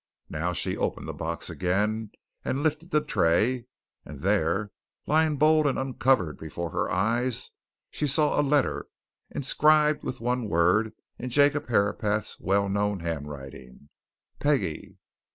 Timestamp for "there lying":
4.21-5.37